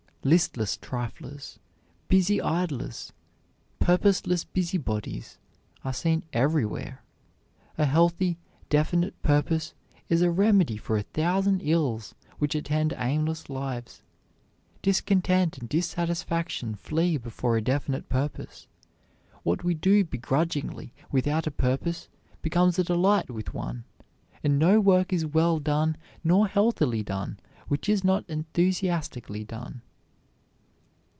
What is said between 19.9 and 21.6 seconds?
begrudgingly without a